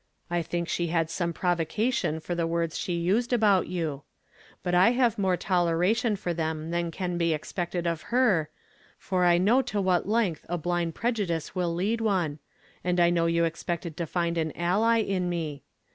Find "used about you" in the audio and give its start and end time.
2.95-4.01